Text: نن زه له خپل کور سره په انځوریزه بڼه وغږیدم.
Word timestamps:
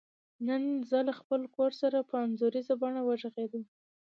نن 0.47 0.63
زه 0.89 0.99
له 1.07 1.13
خپل 1.19 1.41
کور 1.55 1.71
سره 1.81 1.97
په 2.09 2.15
انځوریزه 2.25 2.73
بڼه 2.81 3.01
وغږیدم. 3.03 3.63